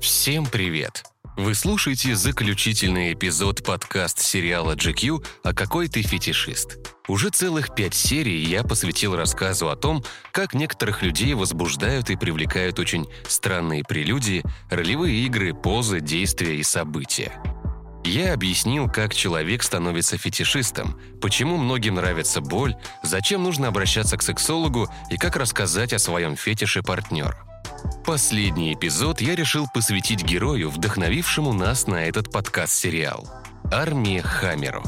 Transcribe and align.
Всем 0.00 0.44
привет! 0.46 1.04
Вы 1.36 1.54
слушаете 1.54 2.16
заключительный 2.16 3.12
эпизод 3.12 3.62
подкаст 3.62 4.18
сериала 4.18 4.74
GQ 4.74 5.24
«А 5.44 5.54
какой 5.54 5.86
ты 5.86 6.02
фетишист?». 6.02 6.78
Уже 7.06 7.30
целых 7.30 7.76
пять 7.76 7.94
серий 7.94 8.42
я 8.42 8.64
посвятил 8.64 9.14
рассказу 9.14 9.68
о 9.70 9.76
том, 9.76 10.02
как 10.32 10.52
некоторых 10.54 11.02
людей 11.02 11.34
возбуждают 11.34 12.10
и 12.10 12.16
привлекают 12.16 12.80
очень 12.80 13.06
странные 13.28 13.84
прелюдии, 13.84 14.42
ролевые 14.68 15.24
игры, 15.26 15.54
позы, 15.54 16.00
действия 16.00 16.56
и 16.56 16.64
события. 16.64 17.40
Я 18.04 18.34
объяснил, 18.34 18.88
как 18.88 19.14
человек 19.14 19.62
становится 19.62 20.18
фетишистом, 20.18 21.00
почему 21.20 21.56
многим 21.56 21.94
нравится 21.94 22.40
боль, 22.40 22.74
зачем 23.02 23.42
нужно 23.42 23.68
обращаться 23.68 24.16
к 24.16 24.22
сексологу 24.22 24.88
и 25.08 25.16
как 25.16 25.36
рассказать 25.36 25.92
о 25.92 25.98
своем 25.98 26.36
фетише 26.36 26.82
партнеру. 26.82 27.36
Последний 28.04 28.74
эпизод 28.74 29.20
я 29.20 29.36
решил 29.36 29.66
посвятить 29.72 30.24
герою, 30.24 30.70
вдохновившему 30.70 31.52
нас 31.52 31.86
на 31.86 32.04
этот 32.04 32.32
подкаст-сериал– 32.32 33.28
Армии 33.72 34.18
Хамеру. 34.20 34.82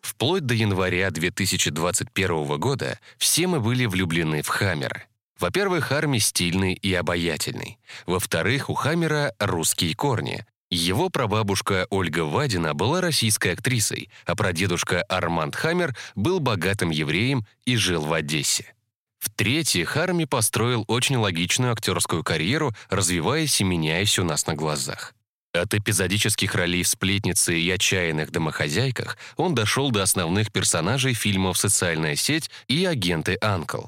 Вплоть 0.00 0.46
до 0.46 0.54
января 0.54 1.10
2021 1.10 2.58
года 2.58 2.98
все 3.18 3.46
мы 3.46 3.60
были 3.60 3.84
влюблены 3.84 4.40
в 4.42 4.48
Хаммера. 4.48 5.04
Во-первых, 5.38 5.92
Арми 5.92 6.18
стильный 6.18 6.72
и 6.72 6.94
обаятельный. 6.94 7.78
Во-вторых, 8.06 8.70
у 8.70 8.74
Хаммера 8.74 9.34
русские 9.38 9.94
корни. 9.94 10.46
Его 10.70 11.10
прабабушка 11.10 11.86
Ольга 11.90 12.24
Вадина 12.24 12.74
была 12.74 13.00
российской 13.00 13.52
актрисой, 13.52 14.10
а 14.24 14.34
прадедушка 14.34 15.02
Арманд 15.02 15.54
Хаммер 15.54 15.96
был 16.16 16.40
богатым 16.40 16.90
евреем 16.90 17.46
и 17.64 17.76
жил 17.76 18.02
в 18.02 18.12
Одессе. 18.12 18.74
В-третьих, 19.18 19.96
Арми 19.96 20.24
построил 20.24 20.84
очень 20.88 21.16
логичную 21.16 21.72
актерскую 21.72 22.24
карьеру, 22.24 22.74
развиваясь 22.90 23.60
и 23.60 23.64
меняясь 23.64 24.18
у 24.18 24.24
нас 24.24 24.46
на 24.46 24.54
глазах. 24.54 25.14
От 25.52 25.74
эпизодических 25.74 26.54
ролей 26.54 26.82
в 26.82 26.88
«Сплетнице» 26.88 27.58
и 27.58 27.70
«Отчаянных 27.70 28.30
домохозяйках» 28.30 29.16
он 29.36 29.54
дошел 29.54 29.90
до 29.90 30.02
основных 30.02 30.52
персонажей 30.52 31.14
фильмов 31.14 31.58
«Социальная 31.58 32.14
сеть» 32.14 32.50
и 32.68 32.84
«Агенты 32.84 33.38
Анкл». 33.40 33.86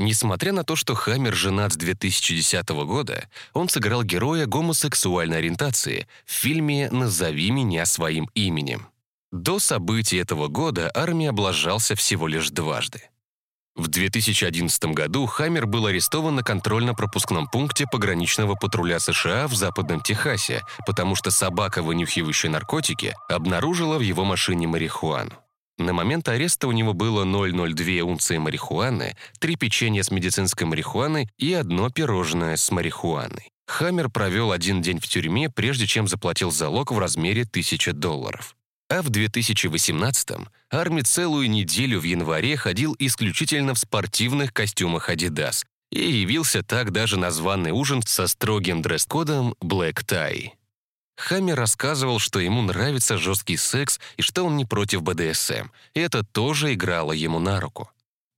Несмотря 0.00 0.52
на 0.52 0.64
то, 0.64 0.76
что 0.76 0.94
Хаммер 0.94 1.34
женат 1.34 1.74
с 1.74 1.76
2010 1.76 2.66
года, 2.86 3.28
он 3.52 3.68
сыграл 3.68 4.02
героя 4.02 4.46
гомосексуальной 4.46 5.36
ориентации 5.36 6.08
в 6.24 6.32
фильме 6.32 6.88
«Назови 6.90 7.50
меня 7.50 7.84
своим 7.84 8.30
именем». 8.32 8.88
До 9.30 9.58
событий 9.58 10.16
этого 10.16 10.48
года 10.48 10.90
армия 10.94 11.28
облажался 11.28 11.96
всего 11.96 12.28
лишь 12.28 12.48
дважды. 12.48 13.10
В 13.76 13.88
2011 13.88 14.82
году 14.86 15.26
Хаммер 15.26 15.66
был 15.66 15.84
арестован 15.84 16.36
на 16.36 16.42
контрольно-пропускном 16.42 17.46
пункте 17.48 17.84
пограничного 17.84 18.54
патруля 18.54 19.00
США 19.00 19.48
в 19.48 19.54
Западном 19.54 20.00
Техасе, 20.00 20.62
потому 20.86 21.14
что 21.14 21.30
собака, 21.30 21.82
вынюхивающая 21.82 22.48
наркотики, 22.48 23.14
обнаружила 23.28 23.98
в 23.98 24.00
его 24.00 24.24
машине 24.24 24.66
марихуану. 24.66 25.34
На 25.80 25.94
момент 25.94 26.28
ареста 26.28 26.68
у 26.68 26.72
него 26.72 26.92
было 26.92 27.24
0,02 27.24 28.00
унции 28.02 28.36
марихуаны, 28.36 29.16
три 29.38 29.56
печенья 29.56 30.02
с 30.02 30.10
медицинской 30.10 30.66
марихуаной 30.66 31.30
и 31.38 31.54
одно 31.54 31.88
пирожное 31.88 32.56
с 32.56 32.70
марихуаной. 32.70 33.50
Хаммер 33.66 34.10
провел 34.10 34.52
один 34.52 34.82
день 34.82 35.00
в 35.00 35.08
тюрьме, 35.08 35.48
прежде 35.48 35.86
чем 35.86 36.06
заплатил 36.06 36.50
залог 36.50 36.92
в 36.92 36.98
размере 36.98 37.42
1000 37.42 37.94
долларов. 37.94 38.56
А 38.90 39.00
в 39.00 39.08
2018-м 39.08 40.48
Арми 40.70 41.00
целую 41.00 41.48
неделю 41.48 42.00
в 42.00 42.04
январе 42.04 42.58
ходил 42.58 42.94
исключительно 42.98 43.72
в 43.72 43.78
спортивных 43.78 44.52
костюмах 44.52 45.08
Adidas 45.08 45.64
и 45.90 46.02
явился 46.02 46.62
так 46.62 46.92
даже 46.92 47.18
на 47.18 47.30
званый 47.30 47.70
ужин 47.70 48.02
со 48.02 48.26
строгим 48.26 48.82
дресс-кодом 48.82 49.54
Black 49.62 50.04
Tie. 50.04 50.50
Хаммер 51.20 51.54
рассказывал, 51.54 52.18
что 52.18 52.40
ему 52.40 52.62
нравится 52.62 53.18
жесткий 53.18 53.58
секс 53.58 54.00
и 54.16 54.22
что 54.22 54.44
он 54.44 54.56
не 54.56 54.64
против 54.64 55.02
БДСМ. 55.02 55.68
И 55.92 56.00
это 56.00 56.24
тоже 56.24 56.72
играло 56.72 57.12
ему 57.12 57.38
на 57.38 57.60
руку. 57.60 57.90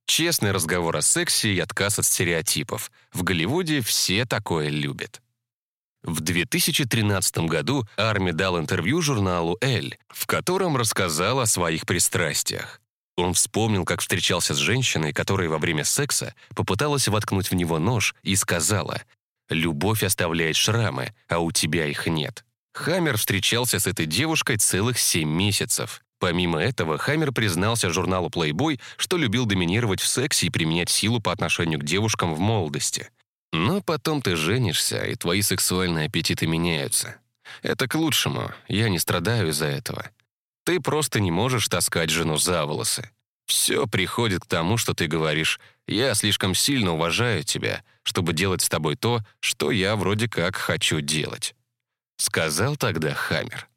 Честный 0.05 0.51
разговор 0.51 0.97
о 0.97 1.01
сексе 1.01 1.53
и 1.53 1.59
отказ 1.59 1.99
от 1.99 2.05
стереотипов. 2.05 2.91
В 3.13 3.23
Голливуде 3.23 3.79
все 3.79 4.25
такое 4.25 4.67
любят. 4.67 5.21
В 6.03 6.19
2013 6.19 7.37
году 7.47 7.87
Арми 7.95 8.31
дал 8.31 8.59
интервью 8.59 9.01
журналу 9.01 9.57
«Эль», 9.61 9.97
в 10.09 10.27
котором 10.27 10.75
рассказал 10.75 11.39
о 11.39 11.45
своих 11.45 11.85
пристрастиях. 11.85 12.81
Он 13.15 13.33
вспомнил, 13.33 13.85
как 13.85 14.01
встречался 14.01 14.53
с 14.53 14.57
женщиной, 14.57 15.13
которая 15.13 15.47
во 15.47 15.57
время 15.57 15.85
секса 15.85 16.35
попыталась 16.53 17.07
воткнуть 17.07 17.49
в 17.49 17.55
него 17.55 17.79
нож 17.79 18.13
и 18.23 18.35
сказала 18.35 19.01
«Любовь 19.47 20.03
оставляет 20.03 20.57
шрамы, 20.57 21.15
а 21.29 21.39
у 21.39 21.53
тебя 21.53 21.85
их 21.85 22.07
нет». 22.07 22.43
Хаммер 22.73 23.17
встречался 23.17 23.79
с 23.79 23.87
этой 23.87 24.05
девушкой 24.05 24.57
целых 24.57 24.97
семь 24.97 25.29
месяцев. 25.29 26.03
Помимо 26.19 26.59
этого, 26.59 26.97
Хаммер 26.97 27.31
признался 27.31 27.89
журналу 27.89 28.29
Playboy, 28.29 28.79
что 28.97 29.17
любил 29.17 29.45
доминировать 29.45 29.99
в 29.99 30.07
сексе 30.07 30.47
и 30.47 30.49
применять 30.49 30.89
силу 30.89 31.19
по 31.19 31.31
отношению 31.31 31.79
к 31.79 31.83
девушкам 31.83 32.33
в 32.33 32.39
молодости. 32.39 33.09
Но 33.51 33.81
потом 33.81 34.21
ты 34.21 34.35
женишься, 34.35 35.03
и 35.03 35.15
твои 35.15 35.41
сексуальные 35.41 36.07
аппетиты 36.07 36.47
меняются. 36.47 37.17
Это 37.61 37.87
к 37.87 37.95
лучшему, 37.95 38.51
я 38.67 38.89
не 38.89 38.99
страдаю 38.99 39.49
из-за 39.49 39.67
этого. 39.67 40.09
Ты 40.65 40.79
просто 40.79 41.19
не 41.19 41.29
можешь 41.29 41.67
таскать 41.67 42.09
жену 42.09 42.37
за 42.37 42.65
волосы. 42.65 43.11
Все 43.45 43.85
приходит 43.85 44.43
к 44.43 44.47
тому, 44.47 44.77
что 44.77 44.93
ты 44.93 45.07
говоришь 45.07 45.59
«я 45.87 46.15
слишком 46.15 46.55
сильно 46.55 46.93
уважаю 46.93 47.43
тебя, 47.43 47.83
чтобы 48.03 48.33
делать 48.33 48.61
с 48.61 48.69
тобой 48.69 48.95
то, 48.95 49.19
что 49.41 49.69
я 49.69 49.95
вроде 49.95 50.29
как 50.29 50.55
хочу 50.55 51.01
делать». 51.01 51.53
Сказал 52.23 52.77
тогда 52.77 53.13
Хаммер. 53.13 53.67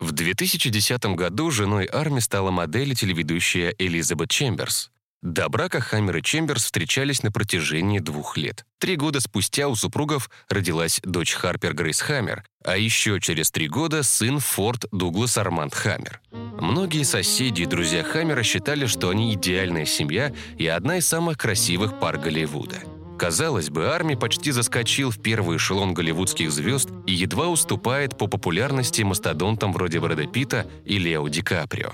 В 0.00 0.10
2010 0.10 1.04
году 1.14 1.52
женой 1.52 1.84
Арми 1.84 2.18
стала 2.18 2.50
модель 2.50 2.90
и 2.90 2.94
телеведущая 2.96 3.72
Элизабет 3.78 4.28
Чемберс. 4.28 4.90
До 5.22 5.48
брака 5.48 5.80
Хаммер 5.80 6.16
и 6.16 6.22
Чемберс 6.22 6.64
встречались 6.64 7.22
на 7.22 7.30
протяжении 7.30 8.00
двух 8.00 8.36
лет. 8.36 8.66
Три 8.80 8.96
года 8.96 9.20
спустя 9.20 9.68
у 9.68 9.76
супругов 9.76 10.30
родилась 10.48 10.98
дочь 11.04 11.34
Харпер 11.34 11.74
Грейс 11.74 12.00
Хаммер, 12.00 12.42
а 12.64 12.76
еще 12.76 13.20
через 13.20 13.52
три 13.52 13.68
года 13.68 14.02
сын 14.02 14.40
Форд 14.40 14.86
Дуглас 14.90 15.38
Арманд 15.38 15.74
Хаммер. 15.74 16.20
Многие 16.32 17.04
соседи 17.04 17.62
и 17.62 17.66
друзья 17.66 18.02
Хаммера 18.02 18.42
считали, 18.42 18.86
что 18.86 19.10
они 19.10 19.32
идеальная 19.34 19.84
семья 19.84 20.34
и 20.58 20.66
одна 20.66 20.98
из 20.98 21.06
самых 21.06 21.38
красивых 21.38 22.00
пар 22.00 22.18
Голливуда. 22.18 22.82
Казалось 23.22 23.70
бы, 23.70 23.86
Арми 23.86 24.16
почти 24.16 24.50
заскочил 24.50 25.12
в 25.12 25.22
первый 25.22 25.56
эшелон 25.56 25.94
голливудских 25.94 26.50
звезд 26.50 26.88
и 27.06 27.12
едва 27.12 27.46
уступает 27.46 28.18
по 28.18 28.26
популярности 28.26 29.02
мастодонтам 29.02 29.72
вроде 29.72 30.00
Брэда 30.00 30.26
Питта 30.26 30.66
и 30.84 30.98
Лео 30.98 31.28
Ди 31.28 31.40
Каприо. 31.40 31.92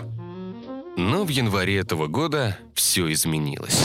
Но 0.96 1.24
в 1.24 1.28
январе 1.28 1.76
этого 1.76 2.06
года 2.06 2.58
все 2.74 3.12
изменилось. 3.12 3.78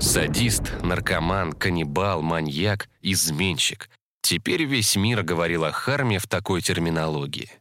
Садист, 0.00 0.82
наркоман, 0.82 1.52
каннибал, 1.52 2.22
маньяк, 2.22 2.88
изменщик. 3.00 3.88
Теперь 4.22 4.64
весь 4.64 4.96
мир 4.96 5.22
говорил 5.22 5.64
о 5.64 5.70
Харме 5.70 6.18
в 6.18 6.26
такой 6.26 6.60
терминологии. 6.60 7.52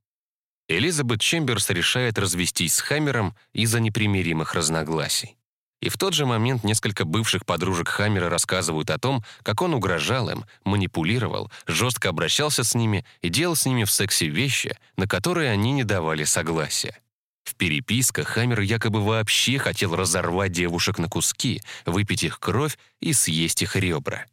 Элизабет 0.67 1.21
Чемберс 1.21 1.69
решает 1.69 2.17
развестись 2.17 2.73
с 2.73 2.79
Хаммером 2.79 3.35
из-за 3.53 3.79
непримиримых 3.79 4.55
разногласий. 4.55 5.37
И 5.85 5.89
в 5.89 5.97
тот 5.97 6.15
же 6.15 6.25
момент 6.25 6.63
несколько 6.63 7.05
бывших 7.05 7.45
подружек 7.45 7.89
Хаммера 7.89 8.27
рассказывают 8.27 8.89
о 8.89 8.97
том, 8.97 9.23
как 9.43 9.61
он 9.61 9.75
угрожал 9.75 10.31
им, 10.31 10.43
манипулировал, 10.63 11.51
жестко 11.67 12.09
обращался 12.09 12.63
с 12.63 12.73
ними 12.73 13.05
и 13.21 13.29
делал 13.29 13.55
с 13.55 13.67
ними 13.67 13.83
в 13.83 13.91
сексе 13.91 14.25
вещи, 14.25 14.75
на 14.97 15.07
которые 15.07 15.51
они 15.51 15.73
не 15.73 15.83
давали 15.83 16.23
согласия. 16.23 16.97
В 17.43 17.53
переписках 17.53 18.29
Хаммер 18.29 18.61
якобы 18.61 19.05
вообще 19.05 19.59
хотел 19.59 19.95
разорвать 19.95 20.51
девушек 20.51 20.97
на 20.97 21.07
куски, 21.07 21.61
выпить 21.85 22.23
их 22.23 22.39
кровь 22.39 22.79
и 22.99 23.13
съесть 23.13 23.61
их 23.61 23.75
ребра. 23.75 24.25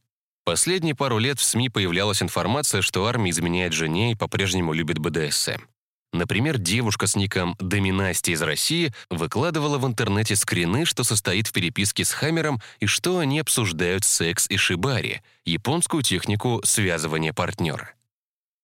Последние 0.44 0.94
пару 0.94 1.18
лет 1.18 1.38
в 1.38 1.42
СМИ 1.42 1.68
появлялась 1.68 2.22
информация, 2.22 2.80
что 2.80 3.04
армия 3.04 3.28
изменяет 3.28 3.74
жене 3.74 4.12
и 4.12 4.16
по-прежнему 4.16 4.72
любит 4.72 4.98
БДСМ. 5.00 5.60
Например, 6.12 6.58
девушка 6.58 7.06
с 7.06 7.16
ником 7.16 7.56
Доминасти 7.58 8.32
из 8.32 8.42
России 8.42 8.92
выкладывала 9.08 9.78
в 9.78 9.86
интернете 9.86 10.36
скрины, 10.36 10.84
что 10.84 11.04
состоит 11.04 11.46
в 11.46 11.52
переписке 11.52 12.04
с 12.04 12.12
Хаммером 12.12 12.60
и 12.80 12.86
что 12.86 13.18
они 13.18 13.40
обсуждают 13.40 14.04
секс 14.04 14.46
и 14.50 14.58
шибари, 14.58 15.22
японскую 15.46 16.02
технику 16.02 16.60
связывания 16.64 17.32
партнера. 17.32 17.94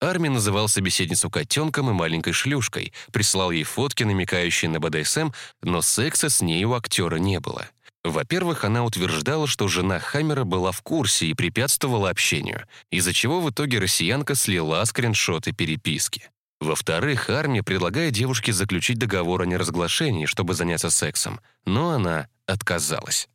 Арми 0.01 0.29
называл 0.29 0.69
собеседницу 0.69 1.31
котенком 1.31 1.91
и 1.91 1.93
маленькой 1.93 2.33
шлюшкой, 2.33 2.93
прислал 3.13 3.51
ей 3.51 3.65
фотки, 3.65 4.05
намекающие 4.05 4.71
на 4.71 4.79
БДСМ, 4.79 5.31
но 5.63 5.83
секса 5.83 6.29
с 6.29 6.41
ней 6.41 6.65
у 6.65 6.75
актера 6.75 7.17
не 7.17 7.41
было. 7.41 7.67
Во-первых, 8.05 8.65
она 8.65 8.85
утверждала, 8.85 9.47
что 9.47 9.67
жена 9.67 9.99
Хаммера 9.99 10.45
была 10.45 10.71
в 10.71 10.83
курсе 10.83 11.27
и 11.27 11.35
препятствовала 11.35 12.11
общению, 12.11 12.65
из-за 12.91 13.13
чего 13.13 13.41
в 13.41 13.51
итоге 13.51 13.81
россиянка 13.81 14.35
слила 14.35 14.85
скриншоты 14.85 15.53
переписки. 15.53 16.31
Во-вторых, 16.61 17.31
армия 17.31 17.63
предлагает 17.63 18.15
девушке 18.15 18.53
заключить 18.53 18.99
договор 18.99 19.43
о 19.43 19.47
неразглашении, 19.47 20.27
чтобы 20.27 20.55
заняться 20.55 20.91
сексом, 20.91 21.41
но 21.65 21.91
она 21.91 22.29
отказалась. 22.47 23.29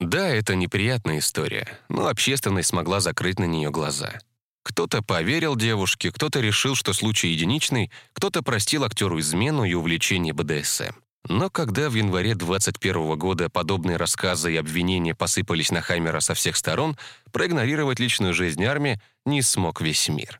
Да, 0.00 0.28
это 0.28 0.54
неприятная 0.54 1.18
история, 1.18 1.68
но 1.88 2.08
общественность 2.08 2.70
смогла 2.70 3.00
закрыть 3.00 3.38
на 3.38 3.44
нее 3.44 3.70
глаза. 3.70 4.18
Кто-то 4.62 5.02
поверил 5.02 5.56
девушке, 5.56 6.10
кто-то 6.10 6.40
решил, 6.40 6.74
что 6.74 6.92
случай 6.92 7.28
единичный, 7.28 7.90
кто-то 8.12 8.42
простил 8.42 8.84
актеру 8.84 9.20
измену 9.20 9.64
и 9.64 9.74
увлечение 9.74 10.32
БДСМ. 10.32 10.94
Но 11.28 11.50
когда 11.50 11.90
в 11.90 11.94
январе 11.94 12.34
21 12.34 13.18
года 13.18 13.50
подобные 13.50 13.96
рассказы 13.98 14.54
и 14.54 14.56
обвинения 14.56 15.14
посыпались 15.14 15.70
на 15.70 15.82
Хаймера 15.82 16.20
со 16.20 16.34
всех 16.34 16.56
сторон, 16.56 16.96
проигнорировать 17.30 18.00
личную 18.00 18.32
жизнь 18.32 18.64
армии 18.64 19.00
не 19.26 19.42
смог 19.42 19.80
весь 19.80 20.08
мир. 20.08 20.39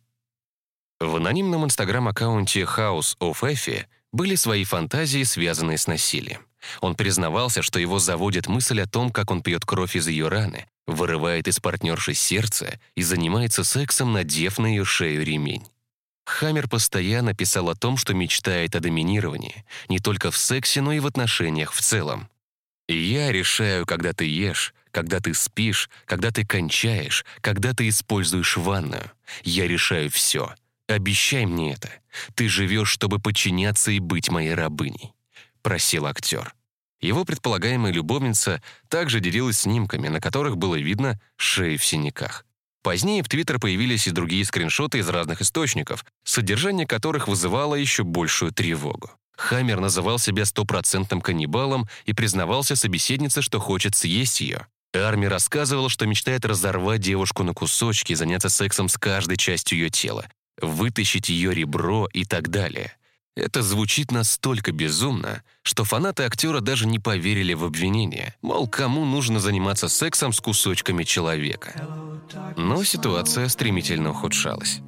В 1.01 1.17
анонимном 1.17 1.65
инстаграм-аккаунте 1.65 2.61
House 2.61 3.17
of 3.21 3.41
Effie 3.41 3.87
были 4.13 4.35
свои 4.35 4.65
фантазии, 4.65 5.23
связанные 5.23 5.79
с 5.79 5.87
насилием. 5.87 6.47
Он 6.83 6.95
признавался, 6.95 7.63
что 7.63 7.81
его 7.81 7.99
заводит 7.99 8.49
мысль 8.49 8.83
о 8.83 8.87
том, 8.87 9.11
как 9.11 9.31
он 9.31 9.43
пьет 9.43 9.65
кровь 9.65 9.97
из 9.97 10.09
ее 10.09 10.29
раны, 10.29 10.67
вырывает 10.87 11.49
из 11.49 11.59
партнерши 11.59 12.13
сердце 12.13 12.79
и 12.95 13.03
занимается 13.03 13.65
сексом, 13.65 14.13
надев 14.13 14.59
на 14.59 14.67
ее 14.67 14.85
шею 14.85 15.25
ремень. 15.25 15.67
Хаммер 16.27 16.69
постоянно 16.69 17.35
писал 17.35 17.71
о 17.71 17.75
том, 17.75 17.97
что 17.97 18.13
мечтает 18.13 18.77
о 18.77 18.81
доминировании, 18.81 19.65
не 19.89 20.01
только 20.01 20.31
в 20.31 20.37
сексе, 20.37 20.83
но 20.83 20.93
и 20.93 21.01
в 21.01 21.07
отношениях 21.07 21.73
в 21.73 21.81
целом. 21.81 22.29
«Я 22.89 23.33
решаю, 23.33 23.87
когда 23.87 24.13
ты 24.13 24.27
ешь, 24.27 24.75
когда 24.91 25.21
ты 25.21 25.33
спишь, 25.33 25.89
когда 26.05 26.31
ты 26.31 26.45
кончаешь, 26.45 27.25
когда 27.41 27.73
ты 27.73 27.89
используешь 27.89 28.57
ванную. 28.57 29.11
Я 29.45 29.67
решаю 29.67 30.11
все. 30.11 30.55
Обещай 30.91 31.47
мне 31.47 31.75
это. 31.75 31.89
Ты 32.35 32.49
живешь, 32.49 32.91
чтобы 32.91 33.21
подчиняться 33.21 33.93
и 33.93 34.01
быть 34.01 34.29
моей 34.29 34.55
рабыней»,— 34.55 35.13
просил 35.63 36.07
актер. 36.07 36.53
Его 37.01 37.25
предполагаемая 37.25 37.93
любовница 37.93 38.61
также 38.89 39.21
делилась 39.21 39.61
снимками, 39.61 40.09
на 40.09 40.21
которых 40.21 40.57
было 40.57 40.75
видно 40.75 41.21
шеи 41.37 41.77
в 41.77 41.85
синяках. 41.85 42.45
Позднее 42.83 43.23
в 43.23 43.29
Твиттер 43.29 43.61
появились 43.61 44.09
и 44.09 44.11
другие 44.11 44.45
скриншоты 44.45 44.99
из 44.99 45.09
разных 45.09 45.43
источников, 45.43 46.05
содержание 46.25 46.89
которых 46.89 47.29
вызывало 47.29 47.77
еще 47.77 48.03
большую 48.03 48.51
тревогу. 48.51 49.13
Хаммер 49.37 49.79
называл 49.79 50.19
себя 50.19 50.45
стопроцентным 50.45 51.21
каннибалом 51.21 51.89
и 52.05 52.15
признавался 52.15 52.75
собеседнице, 52.75 53.43
что 53.43 53.61
хочет 53.61 53.95
съесть 53.95 54.41
ее. 54.41 54.67
Арми 54.93 55.27
рассказывал, 55.27 55.89
что 55.89 56.07
мечтает 56.07 56.45
разорвать 56.45 57.01
девушку 57.01 57.45
на 57.45 57.55
кусочки 57.55 58.13
и 58.13 58.17
заняться 58.17 58.49
сексом 58.49 58.89
с 58.89 58.99
каждой 58.99 59.37
частью 59.37 59.79
ее 59.79 59.89
тела, 59.89 60.27
вытащить 60.61 61.29
ее 61.29 61.55
ребро 61.55 62.09
и 62.13 62.25
так 62.25 62.49
далее. 62.49 62.93
Это 63.37 63.63
звучит 63.63 64.11
настолько 64.11 64.73
безумно, 64.73 65.43
что 65.63 65.85
фанаты 65.85 66.25
актера 66.25 66.61
даже 66.61 66.87
не 66.87 66.99
поверили 66.99 67.55
в 67.55 67.65
обвинение. 67.65 68.35
Мол, 68.43 68.69
кому 68.69 69.05
нужно 69.05 69.41
заниматься 69.41 69.89
сексом 69.89 70.33
с 70.33 70.41
кусочками 70.41 71.05
человека. 71.05 71.73
Но 72.57 72.83
ситуация 72.85 73.49
стремительно 73.49 74.11
ухудшалась. 74.11 74.81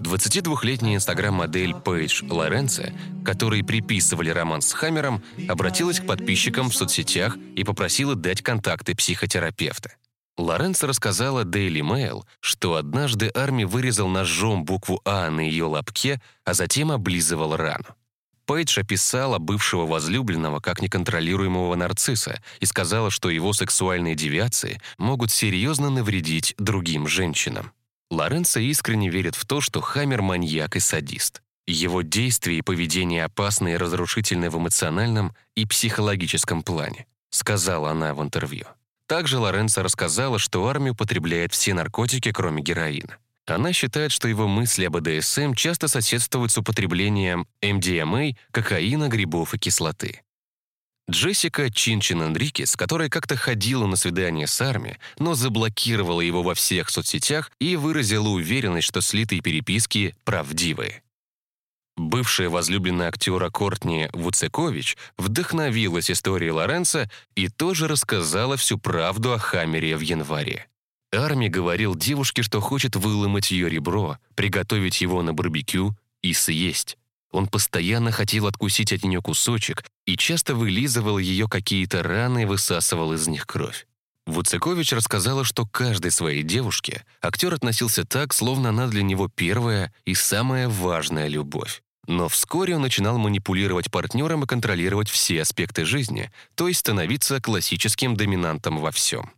22-летняя 0.00 0.96
инстаграм-модель 0.96 1.74
Пейдж 1.74 2.22
Лоренцо, 2.28 2.84
которой 3.24 3.64
приписывали 3.64 4.30
роман 4.30 4.60
с 4.60 4.72
Хаммером, 4.72 5.22
обратилась 5.48 6.00
к 6.00 6.06
подписчикам 6.06 6.70
в 6.70 6.76
соцсетях 6.76 7.36
и 7.56 7.64
попросила 7.64 8.14
дать 8.14 8.42
контакты 8.42 8.94
психотерапевта. 8.94 9.92
Лоренцо 10.36 10.86
рассказала 10.86 11.44
Daily 11.44 11.80
Mail, 11.80 12.24
что 12.40 12.74
однажды 12.74 13.28
Арми 13.28 13.64
вырезал 13.64 14.08
ножом 14.08 14.64
букву 14.64 15.00
«А» 15.04 15.30
на 15.30 15.40
ее 15.40 15.64
лобке, 15.64 16.20
а 16.44 16.54
затем 16.54 16.90
облизывал 16.90 17.56
рану. 17.56 17.86
Пейдж 18.46 18.78
описала 18.78 19.38
бывшего 19.38 19.86
возлюбленного 19.86 20.60
как 20.60 20.82
неконтролируемого 20.82 21.74
нарцисса 21.76 22.42
и 22.60 22.66
сказала, 22.66 23.10
что 23.10 23.30
его 23.30 23.52
сексуальные 23.52 24.16
девиации 24.16 24.80
могут 24.98 25.30
серьезно 25.30 25.88
навредить 25.88 26.54
другим 26.58 27.06
женщинам. 27.06 27.72
Лоренцо 28.10 28.60
искренне 28.60 29.08
верит 29.08 29.34
в 29.34 29.46
то, 29.46 29.60
что 29.60 29.80
Хаммер— 29.80 30.20
маньяк 30.22 30.76
и 30.76 30.80
садист. 30.80 31.42
Его 31.66 32.02
действия 32.02 32.58
и 32.58 32.62
поведение 32.62 33.24
опасны 33.24 33.72
и 33.72 33.76
разрушительны 33.76 34.50
в 34.50 34.58
эмоциональном 34.58 35.34
и 35.54 35.64
психологическом 35.64 36.62
плане, 36.62 37.06
сказала 37.30 37.92
она 37.92 38.12
в 38.14 38.22
интервью. 38.22 38.66
Также 39.14 39.38
Лоренцо 39.38 39.84
рассказала, 39.84 40.40
что 40.40 40.66
армия 40.66 40.90
употребляет 40.90 41.52
все 41.52 41.72
наркотики, 41.72 42.32
кроме 42.32 42.64
героина. 42.64 43.16
Она 43.46 43.72
считает, 43.72 44.10
что 44.10 44.26
его 44.26 44.48
мысли 44.48 44.86
об 44.86 44.96
БДСМ 44.96 45.54
часто 45.54 45.86
соседствуют 45.86 46.50
с 46.50 46.58
употреблением 46.58 47.46
MDMA, 47.62 48.34
кокаина, 48.50 49.06
грибов 49.06 49.54
и 49.54 49.58
кислоты. 49.58 50.22
Джессика 51.08 51.70
Чинчин 51.70 52.24
Энрикес, 52.24 52.74
которая 52.74 53.08
как-то 53.08 53.36
ходила 53.36 53.86
на 53.86 53.94
свидание 53.94 54.48
с 54.48 54.60
Арми, 54.60 54.98
но 55.20 55.36
заблокировала 55.36 56.20
его 56.20 56.42
во 56.42 56.56
всех 56.56 56.90
соцсетях 56.90 57.52
и 57.60 57.76
выразила 57.76 58.30
уверенность, 58.30 58.88
что 58.88 59.00
слитые 59.00 59.42
переписки 59.42 60.16
правдивые. 60.24 61.03
Бывшая 61.96 62.48
возлюбленная 62.48 63.08
актера 63.08 63.50
Кортни 63.50 64.08
Вуцекович 64.12 64.96
вдохновилась 65.16 66.10
историей 66.10 66.50
Лоренца 66.50 67.08
и 67.36 67.48
тоже 67.48 67.86
рассказала 67.86 68.56
всю 68.56 68.78
правду 68.78 69.32
о 69.32 69.38
Хаммере 69.38 69.96
в 69.96 70.00
январе. 70.00 70.66
Арми 71.12 71.48
говорил 71.48 71.94
девушке, 71.94 72.42
что 72.42 72.60
хочет 72.60 72.96
выломать 72.96 73.52
ее 73.52 73.68
ребро, 73.68 74.18
приготовить 74.34 75.00
его 75.00 75.22
на 75.22 75.32
барбекю 75.32 75.96
и 76.22 76.32
съесть. 76.32 76.98
Он 77.30 77.46
постоянно 77.46 78.10
хотел 78.10 78.46
откусить 78.46 78.92
от 78.92 79.04
нее 79.04 79.22
кусочек 79.22 79.84
и 80.06 80.16
часто 80.16 80.54
вылизывал 80.54 81.18
ее 81.18 81.48
какие-то 81.48 82.02
раны 82.02 82.42
и 82.42 82.46
высасывал 82.46 83.12
из 83.12 83.28
них 83.28 83.46
кровь. 83.46 83.86
Вуцекович 84.26 84.92
рассказала, 84.92 85.44
что 85.44 85.66
каждой 85.66 86.10
своей 86.10 86.42
девушке 86.42 87.04
актер 87.20 87.52
относился 87.52 88.04
так, 88.04 88.32
словно 88.32 88.70
она 88.70 88.86
для 88.86 89.02
него 89.02 89.28
первая 89.28 89.92
и 90.04 90.14
самая 90.14 90.68
важная 90.68 91.28
любовь. 91.28 91.82
Но 92.06 92.28
вскоре 92.28 92.76
он 92.76 92.82
начинал 92.82 93.18
манипулировать 93.18 93.90
партнером 93.90 94.44
и 94.44 94.46
контролировать 94.46 95.08
все 95.08 95.42
аспекты 95.42 95.84
жизни, 95.84 96.30
то 96.54 96.68
есть 96.68 96.80
становиться 96.80 97.40
классическим 97.40 98.16
доминантом 98.16 98.78
во 98.78 98.90
всем. 98.90 99.30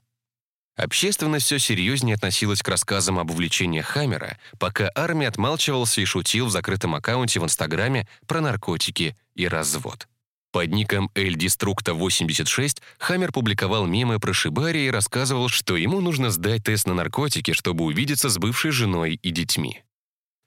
Общественность 0.77 1.47
все 1.47 1.59
серьезнее 1.59 2.17
относилась 2.17 2.63
к 2.63 2.69
рассказам 2.69 3.19
об 3.19 3.31
увлечении 3.31 3.81
Хаммера, 3.81 4.39
пока 4.59 4.91
армия 4.95 5.29
отмалчивался 5.29 6.03
и 6.03 6.05
шутил 6.05 6.47
в 6.47 6.51
закрытом 6.51 6.95
аккаунте 6.95 7.41
в 7.41 7.45
Инстаграме 7.45 8.07
про 8.27 8.43
наркотики 8.43 9.17
и 9.35 9.49
развод. 9.49 10.07
Под 10.53 10.71
ником 10.71 11.11
LDestructo86 11.15 12.81
Хаммер 12.99 13.33
публиковал 13.33 13.87
мемы 13.87 14.21
про 14.21 14.35
Шибари 14.35 14.87
и 14.87 14.91
рассказывал, 14.91 15.49
что 15.49 15.77
ему 15.77 16.01
нужно 16.01 16.31
сдать 16.31 16.65
тест 16.65 16.87
на 16.87 16.95
наркотики, 16.95 17.53
чтобы 17.53 17.85
увидеться 17.85 18.29
с 18.29 18.39
бывшей 18.39 18.71
женой 18.71 19.19
и 19.23 19.31
детьми. 19.31 19.83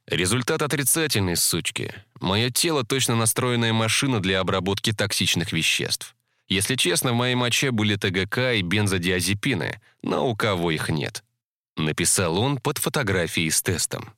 Результат 0.09 0.63
отрицательный, 0.63 1.35
сучки. 1.35 1.93
Мое 2.19 2.49
тело 2.49 2.83
точно 2.83 3.15
настроенная 3.15 3.73
машина 3.73 4.19
для 4.19 4.39
обработки 4.39 4.91
токсичных 4.91 5.53
веществ. 5.53 6.15
Если 6.47 6.75
честно, 6.75 7.11
в 7.11 7.15
моей 7.15 7.35
моче 7.35 7.69
были 7.69 7.95
ТГК 7.95 8.53
и 8.53 8.63
бензодиазепины, 8.63 9.79
но 10.01 10.27
у 10.27 10.35
кого 10.35 10.71
их 10.71 10.89
нет. 10.89 11.23
Написал 11.77 12.39
он 12.39 12.57
под 12.57 12.79
фотографией 12.79 13.51
с 13.51 13.61
тестом. 13.61 14.11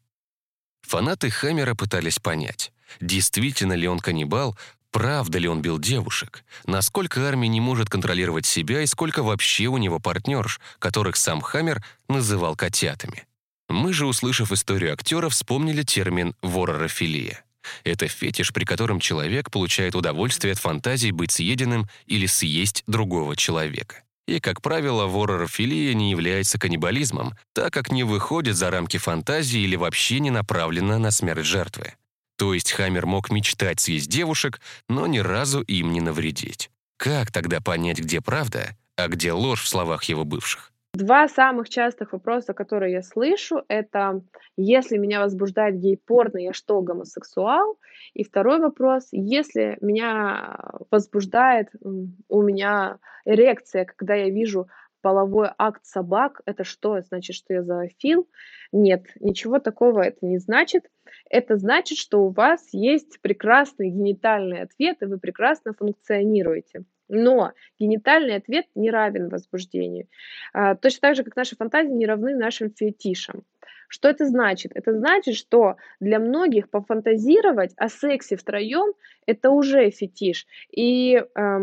Фанаты 0.84 1.30
Хаммера 1.30 1.76
пытались 1.76 2.20
понять, 2.20 2.72
действительно 3.02 3.74
ли 3.74 3.86
он 3.86 4.00
каннибал, 4.00 4.58
правда 4.92 5.40
ли 5.40 5.50
он 5.50 5.62
бил 5.62 5.78
девушек, 5.78 6.46
насколько 6.66 7.28
армия 7.28 7.50
не 7.50 7.60
может 7.60 7.90
контролировать 7.90 8.46
себя 8.46 8.82
и 8.82 8.86
сколько 8.86 9.24
вообще 9.24 9.66
у 9.66 9.78
него 9.78 10.00
партнерш, 10.00 10.62
которых 10.80 11.18
сам 11.18 11.42
Хаммер 11.42 11.84
называл 12.08 12.56
котятами. 12.56 13.26
Мы 13.72 13.94
же, 13.94 14.06
услышав 14.06 14.52
историю 14.52 14.94
актера, 14.94 15.30
вспомнили 15.30 15.84
термин 15.84 16.36
«воророфилия». 16.42 17.44
Это 17.84 18.08
фетиш, 18.08 18.52
при 18.52 18.66
котором 18.66 19.00
человек 19.00 19.50
получает 19.50 19.96
удовольствие 19.96 20.54
от 20.54 20.60
фантазии 20.60 21.12
быть 21.12 21.32
съеденным 21.32 21.88
или 22.06 22.26
съесть 22.26 22.84
другого 22.88 23.36
человека. 23.36 24.04
И, 24.28 24.40
как 24.40 24.62
правило, 24.62 25.06
воророфилия 25.06 25.94
не 25.94 26.12
является 26.12 26.60
каннибализмом, 26.60 27.34
так 27.54 27.72
как 27.74 27.92
не 27.92 28.04
выходит 28.04 28.56
за 28.56 28.72
рамки 28.72 28.98
фантазии 28.98 29.62
или 29.62 29.76
вообще 29.76 30.20
не 30.20 30.32
направлена 30.32 31.00
на 31.00 31.12
смерть 31.12 31.46
жертвы. 31.46 31.94
То 32.38 32.54
есть 32.54 32.72
Хаммер 32.72 33.06
мог 33.06 33.32
мечтать 33.32 33.80
съесть 33.80 34.10
девушек, 34.10 34.60
но 34.90 35.08
ни 35.08 35.20
разу 35.20 35.62
им 35.62 35.94
не 35.94 36.02
навредить. 36.02 36.72
Как 36.98 37.32
тогда 37.32 37.62
понять, 37.62 38.00
где 38.00 38.22
правда, 38.22 38.76
а 38.96 39.08
где 39.08 39.32
ложь 39.32 39.62
в 39.64 39.68
словах 39.68 40.04
его 40.06 40.26
бывших? 40.26 40.71
Два 40.94 41.30
самых 41.30 41.70
частых 41.70 42.12
вопроса, 42.12 42.54
которые 42.54 42.92
я 42.92 43.02
слышу, 43.02 43.64
это 43.70 44.22
если 44.58 44.98
меня 44.98 45.22
возбуждает 45.22 45.80
гей-порно, 45.80 46.38
я 46.38 46.52
что, 46.52 46.82
гомосексуал? 46.82 47.80
И 48.14 48.26
второй 48.26 48.60
вопрос, 48.60 49.08
если 49.12 49.78
меня 49.80 50.60
возбуждает, 50.92 51.70
у 51.82 52.42
меня 52.42 53.00
эрекция, 53.24 53.86
когда 53.86 54.16
я 54.16 54.30
вижу 54.30 54.68
половой 55.02 55.50
акт 55.58 55.86
собак, 55.86 56.42
это 56.46 56.66
что? 56.66 57.00
Значит, 57.02 57.38
что 57.38 57.54
я 57.54 57.64
зоофил? 57.64 58.28
Нет, 58.74 59.06
ничего 59.20 59.60
такого 59.60 60.02
это 60.02 60.26
не 60.26 60.40
значит. 60.40 60.90
Это 61.30 61.56
значит, 61.56 61.98
что 61.98 62.26
у 62.26 62.30
вас 62.30 62.68
есть 62.74 63.22
прекрасный 63.22 63.90
генитальный 63.90 64.62
ответ, 64.62 65.02
и 65.02 65.06
вы 65.06 65.20
прекрасно 65.20 65.74
функционируете. 65.74 66.84
Но 67.14 67.52
генитальный 67.78 68.36
ответ 68.36 68.66
не 68.74 68.90
равен 68.90 69.28
возбуждению. 69.28 70.08
А, 70.54 70.76
точно 70.76 71.00
так 71.02 71.16
же, 71.18 71.24
как 71.24 71.36
наши 71.36 71.58
фантазии 71.58 71.92
не 71.92 72.06
равны 72.06 72.36
нашим 72.36 72.72
фетишам. 72.72 73.44
Что 73.90 74.08
это 74.08 74.26
значит? 74.26 74.72
Это 74.74 74.94
значит, 74.94 75.36
что 75.36 75.76
для 76.00 76.20
многих 76.20 76.70
пофантазировать 76.70 77.74
о 77.76 77.90
сексе 77.90 78.38
втроем– 78.38 78.94
это 79.26 79.50
уже 79.50 79.90
фетиш. 79.90 80.48
И 80.72 81.16
э, 81.16 81.60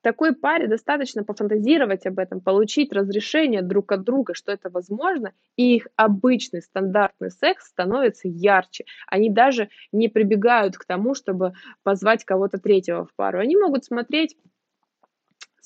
такой 0.00 0.34
паре 0.34 0.68
достаточно 0.68 1.24
пофантазировать 1.24 2.06
об 2.06 2.18
этом, 2.18 2.40
получить 2.40 2.94
разрешение 2.94 3.60
друг 3.60 3.92
от 3.92 4.04
друга, 4.04 4.32
что 4.32 4.52
это 4.52 4.70
возможно, 4.70 5.34
и 5.56 5.76
их 5.76 5.88
обычный 5.96 6.62
стандартный 6.62 7.30
секс 7.30 7.66
становится 7.66 8.28
ярче. 8.28 8.86
Они 9.08 9.28
даже 9.28 9.68
не 9.92 10.08
прибегают 10.08 10.78
к 10.78 10.86
тому, 10.86 11.14
чтобы 11.14 11.52
позвать 11.82 12.24
кого-то 12.24 12.56
третьего 12.58 13.04
в 13.04 13.14
пару. 13.16 13.38
Они 13.38 13.54
могут 13.54 13.84
смотреть 13.84 14.36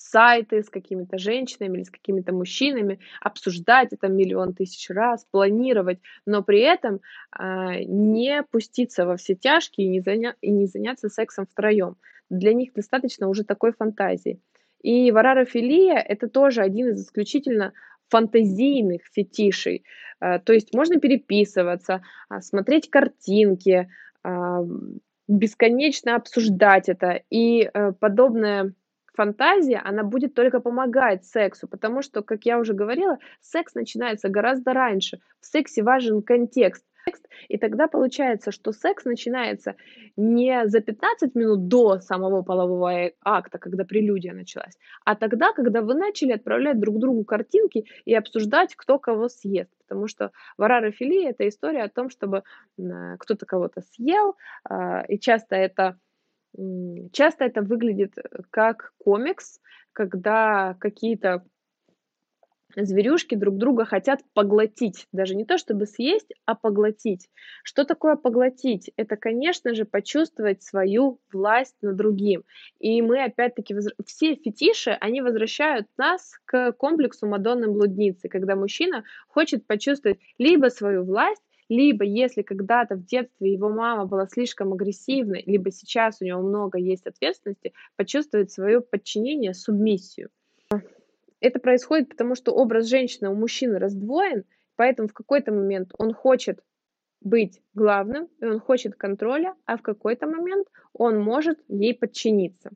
сайты 0.00 0.62
с 0.62 0.70
какими-то 0.70 1.18
женщинами 1.18 1.76
или 1.76 1.84
с 1.84 1.90
какими-то 1.90 2.32
мужчинами, 2.32 2.98
обсуждать 3.20 3.92
это 3.92 4.08
миллион 4.08 4.54
тысяч 4.54 4.88
раз, 4.88 5.26
планировать, 5.30 5.98
но 6.24 6.42
при 6.42 6.60
этом 6.60 7.00
а, 7.30 7.76
не 7.78 8.42
пуститься 8.50 9.04
во 9.04 9.16
все 9.16 9.34
тяжкие 9.34 9.86
и 9.86 9.90
не, 9.90 10.00
заня- 10.00 10.36
и 10.40 10.50
не 10.50 10.66
заняться 10.66 11.08
сексом 11.08 11.46
втроем. 11.46 11.96
Для 12.30 12.54
них 12.54 12.72
достаточно 12.72 13.28
уже 13.28 13.44
такой 13.44 13.72
фантазии. 13.72 14.40
И 14.82 15.12
варарофилия– 15.12 15.98
это 16.08 16.28
тоже 16.28 16.62
один 16.62 16.88
из 16.88 17.02
исключительно 17.02 17.74
фантазийных 18.08 19.02
фетишей. 19.12 19.84
А, 20.18 20.38
то 20.38 20.54
есть 20.54 20.74
можно 20.74 20.98
переписываться, 20.98 22.02
а, 22.28 22.40
смотреть 22.40 22.88
картинки, 22.90 23.88
бесконечно 25.26 26.16
обсуждать 26.16 26.90
это. 26.90 27.22
И 27.30 27.62
э, 27.62 27.92
подобное 27.92 28.74
фантазия, 29.14 29.80
она 29.84 30.02
будет 30.02 30.34
только 30.34 30.60
помогать 30.60 31.24
сексу, 31.24 31.68
потому 31.68 32.02
что, 32.02 32.22
как 32.22 32.44
я 32.44 32.58
уже 32.58 32.74
говорила, 32.74 33.18
секс 33.40 33.74
начинается 33.74 34.28
гораздо 34.28 34.72
раньше. 34.72 35.20
В 35.40 35.46
сексе 35.46 35.82
важен 35.82 36.22
контекст. 36.22 36.84
И 37.48 37.58
тогда 37.58 37.88
получается, 37.88 38.52
что 38.52 38.72
секс 38.72 39.04
начинается 39.04 39.74
не 40.16 40.66
за 40.66 40.80
15 40.80 41.34
минут 41.34 41.68
до 41.68 42.00
самого 42.00 42.42
полового 42.42 43.10
акта, 43.24 43.58
когда 43.58 43.84
прелюдия 43.84 44.32
началась, 44.34 44.78
а 45.04 45.16
тогда, 45.16 45.52
когда 45.52 45.80
вы 45.80 45.94
начали 45.94 46.32
отправлять 46.32 46.78
друг 46.78 46.98
другу 46.98 47.24
картинки 47.24 47.86
и 48.04 48.14
обсуждать, 48.14 48.74
кто 48.76 48.98
кого 48.98 49.28
съест. 49.28 49.70
Потому 49.88 50.06
что 50.06 50.30
варарофилия– 50.56 51.30
это 51.30 51.48
история 51.48 51.82
о 51.82 51.88
том, 51.88 52.10
чтобы 52.10 52.42
кто-то 53.18 53.46
кого-то 53.46 53.82
съел, 53.92 54.36
а, 54.64 55.02
и 55.08 55.18
часто 55.18 55.56
это 55.56 55.98
Часто 57.12 57.44
это 57.44 57.62
выглядит 57.62 58.18
э, 58.18 58.22
как 58.50 58.92
комикс, 58.98 59.60
когда 59.92 60.74
какие-то 60.80 61.44
зверюшки 62.76 63.34
друг 63.34 63.56
друга 63.56 63.84
хотят 63.84 64.20
поглотить. 64.34 65.06
Даже 65.12 65.34
не 65.34 65.44
то, 65.44 65.58
чтобы 65.58 65.86
съесть, 65.86 66.32
а 66.46 66.54
поглотить. 66.54 67.28
Что 67.64 67.84
такое 67.84 68.16
поглотить? 68.16 68.90
Это, 68.96 69.16
конечно 69.16 69.74
же, 69.74 69.84
почувствовать 69.84 70.62
свою 70.62 71.20
власть 71.32 71.76
над 71.82 71.96
другим. 71.96 72.44
И 72.78 73.02
мы, 73.02 73.24
опять-таки, 73.24 73.74
воз... 73.74 73.86
все 74.04 74.34
фетиши, 74.34 74.90
они 75.00 75.20
возвращают 75.20 75.86
нас 75.96 76.38
к 76.44 76.72
комплексу 76.72 77.26
Мадонны 77.26 77.68
блудницы, 77.68 78.28
когда 78.28 78.56
мужчина 78.56 79.04
хочет 79.28 79.66
почувствовать 79.66 80.20
либо 80.38 80.68
свою 80.68 81.04
власть, 81.04 81.42
либо 81.70 82.04
если 82.04 82.42
когда-то 82.42 82.96
в 82.96 83.06
детстве 83.06 83.52
его 83.52 83.70
мама 83.70 84.04
была 84.04 84.26
слишком 84.26 84.72
агрессивной, 84.72 85.44
либо 85.46 85.70
сейчас 85.70 86.20
у 86.20 86.24
него 86.24 86.42
много 86.42 86.78
есть 86.78 87.06
ответственности, 87.06 87.72
почувствовать 87.96 88.50
свое 88.50 88.80
подчинение, 88.80 89.54
субмиссию. 89.54 90.30
Это 91.38 91.60
происходит 91.60 92.10
потому, 92.10 92.34
что 92.34 92.52
образ 92.52 92.86
женщины 92.86 93.30
у 93.30 93.34
мужчины 93.34 93.78
раздвоен, 93.78 94.44
поэтому 94.74 95.06
в 95.08 95.14
какой-то 95.14 95.52
момент 95.52 95.92
он 95.96 96.12
хочет 96.12 96.58
быть 97.20 97.62
главным, 97.72 98.28
и 98.40 98.46
он 98.46 98.58
хочет 98.58 98.96
контроля, 98.96 99.54
а 99.64 99.76
в 99.76 99.82
какой-то 99.82 100.26
момент 100.26 100.66
он 100.92 101.20
может 101.20 101.60
ей 101.68 101.94
подчиниться. 101.94 102.72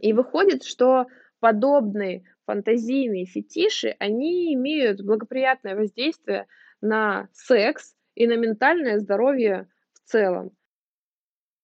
И 0.00 0.12
выходит, 0.12 0.62
что 0.62 1.06
подобные 1.40 2.22
фантазийные 2.46 3.26
фетиши, 3.26 3.96
они 3.98 4.54
имеют 4.54 5.02
благоприятное 5.02 5.74
воздействие 5.74 6.46
на 6.84 7.28
секс 7.32 7.94
и 8.14 8.26
на 8.26 8.36
ментальное 8.36 9.00
здоровье 9.00 9.66
в 9.94 10.10
целом. 10.10 10.50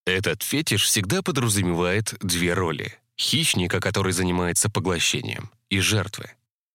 Этот 0.07 0.43
фетиш 0.43 0.85
всегда 0.85 1.23
подразумевает 1.23 2.15
две 2.21 2.55
роли. 2.55 2.95
Хищника, 3.17 3.81
который 3.81 4.13
занимается 4.13 4.71
поглощением, 4.71 5.51
и 5.69 5.79
жертвы. 5.79 6.31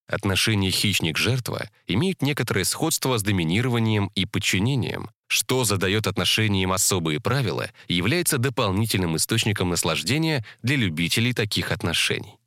Отношения 0.08 0.70
хищник-жертва 0.70 1.70
имеют 1.88 2.22
некоторое 2.22 2.64
сходство 2.64 3.18
с 3.18 3.24
доминированием 3.24 4.12
и 4.14 4.28
подчинением, 4.28 5.10
что 5.26 5.64
задает 5.64 6.06
отношениям 6.06 6.72
особые 6.72 7.20
правила 7.20 7.72
и 7.88 7.96
является 7.96 8.38
дополнительным 8.38 9.16
источником 9.18 9.70
наслаждения 9.70 10.46
для 10.62 10.76
любителей 10.76 11.34
таких 11.34 11.72
отношений. 11.72 12.38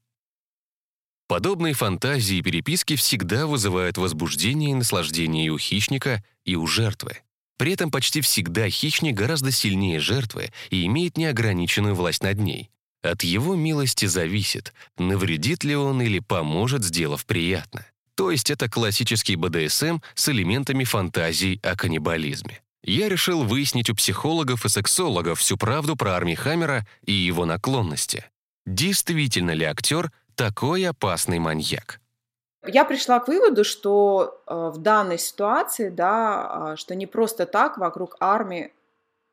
Подобные 1.29 1.75
фантазии 1.75 2.39
и 2.39 2.43
переписки 2.43 2.97
всегда 2.97 3.47
вызывают 3.47 3.99
возбуждение 3.99 4.71
и 4.71 4.75
наслаждение 4.75 5.45
и 5.45 5.51
у 5.51 5.59
хищника, 5.59 6.25
и 6.47 6.57
у 6.57 6.67
жертвы. 6.67 7.19
При 7.59 7.73
этом 7.73 7.91
почти 7.91 8.23
всегда 8.23 8.71
хищник 8.71 9.15
гораздо 9.15 9.51
сильнее 9.51 10.01
жертвы 10.01 10.53
и 10.71 10.87
имеет 10.87 11.19
неограниченную 11.19 11.95
власть 11.95 12.23
над 12.23 12.39
ней. 12.39 12.71
От 13.03 13.25
его 13.25 13.55
милости 13.57 14.07
зависит, 14.07 14.73
навредит 14.97 15.65
ли 15.65 15.77
он 15.77 16.01
или 16.01 16.19
поможет, 16.19 16.83
сделав 16.83 17.27
приятно. 17.27 17.85
То 18.15 18.31
есть 18.31 18.49
это 18.49 18.71
классический 18.71 19.37
БДСМ 19.37 19.99
с 20.15 20.29
элементами 20.31 20.85
фантазий 20.85 21.61
о 21.63 21.77
каннибализме. 21.77 22.61
Я 22.83 23.11
решил 23.11 23.45
выяснить 23.45 23.91
у 23.91 23.95
психологов 23.95 24.65
и 24.65 24.69
сексологов 24.71 25.41
всю 25.41 25.59
правду 25.59 25.95
про 25.95 26.17
Арми 26.17 26.35
Хаммера 26.35 26.87
и 27.05 27.13
его 27.13 27.45
наклонности. 27.45 28.25
Действительно 28.67 29.51
ли 29.51 29.65
актер 29.67 30.11
такой 30.39 30.87
опасный 30.87 31.41
маньяк? 31.41 32.01
Я 32.65 32.85
пришла 32.85 33.19
к 33.19 33.29
выводу, 33.29 33.65
что 33.65 34.41
э, 34.47 34.71
в 34.73 34.79
данной 34.79 35.19
ситуации, 35.19 35.91
да, 35.91 36.75
э, 36.75 36.77
что 36.77 36.95
не 36.95 37.07
просто 37.07 37.45
так 37.45 37.77
вокруг 37.77 38.17
армии, 38.21 38.73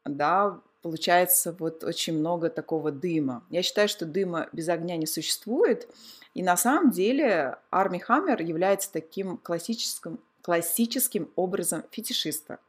да, 0.04 0.60
получается 0.82 1.56
вот 1.60 1.84
очень 1.84 2.18
много 2.18 2.50
такого 2.50 2.92
дыма. 2.92 3.44
Я 3.50 3.62
считаю, 3.62 3.88
что 3.88 4.06
дыма 4.06 4.50
без 4.52 4.68
огня 4.68 4.98
не 4.98 5.06
существует, 5.06 5.88
и 6.34 6.42
на 6.42 6.58
самом 6.58 6.90
деле 6.90 7.58
Арми 7.72 8.00
Хаммер 8.00 8.42
является 8.42 8.92
таким 8.92 9.38
классическим, 9.38 10.20
классическим 10.42 11.30
образом 11.36 11.84
фетишиста. 11.92 12.60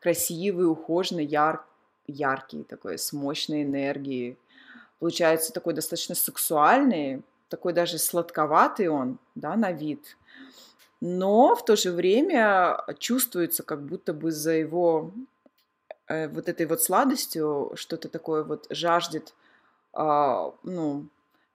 Красивый, 0.00 0.70
ухоженный, 0.70 1.24
яр, 1.24 1.64
яркий, 2.06 2.62
такой 2.62 2.98
с 2.98 3.12
мощной 3.12 3.62
энергией. 3.62 4.38
Получается 4.98 5.52
такой 5.52 5.72
достаточно 5.74 6.14
сексуальный, 6.14 7.22
такой 7.54 7.72
даже 7.72 7.98
сладковатый 7.98 8.88
он, 8.88 9.18
да, 9.36 9.54
на 9.54 9.70
вид. 9.70 10.16
Но 11.00 11.54
в 11.54 11.64
то 11.64 11.76
же 11.76 11.92
время 11.92 12.84
чувствуется, 12.98 13.62
как 13.62 13.80
будто 13.86 14.12
бы 14.12 14.32
за 14.32 14.54
его 14.54 15.12
э, 16.08 16.26
вот 16.26 16.48
этой 16.48 16.66
вот 16.66 16.82
сладостью 16.82 17.70
что-то 17.76 18.08
такое 18.08 18.42
вот 18.42 18.66
жаждет, 18.70 19.34
э, 19.92 20.50
ну, 20.64 21.06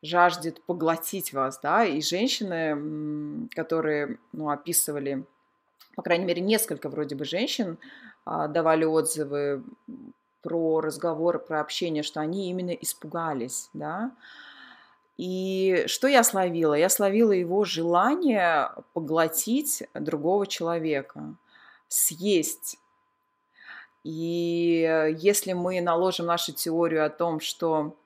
жаждет 0.02 0.62
поглотить 0.62 1.34
вас, 1.34 1.60
да, 1.62 1.84
и 1.84 2.02
женщины, 2.02 3.50
которые, 3.54 4.20
ну, 4.32 4.50
описывали, 4.50 5.26
по 5.98 6.02
крайней 6.02 6.24
мере, 6.24 6.42
несколько 6.42 6.88
вроде 6.88 7.16
бы 7.16 7.26
женщин 7.26 7.78
э, 8.26 8.48
давали 8.48 8.86
отзывы 8.86 9.66
про 10.44 10.80
разговоры, 10.80 11.40
про 11.40 11.60
общение, 11.60 12.04
что 12.04 12.22
они 12.22 12.50
именно 12.50 12.72
испугались, 12.72 13.70
да, 13.74 14.12
и 15.20 15.84
что 15.88 16.08
я 16.08 16.24
словила? 16.24 16.76
Я 16.76 16.88
словила 16.88 17.34
его 17.34 17.66
желание 17.66 18.72
поглотить 18.94 19.84
другого 19.94 20.48
человека, 20.48 21.36
съесть. 21.90 22.78
И 24.06 25.14
если 25.20 25.52
мы 25.52 25.82
наложим 25.82 26.28
нашу 26.28 26.54
теорию 26.54 27.06
о 27.06 27.10
том, 27.10 27.42
что 27.42 27.98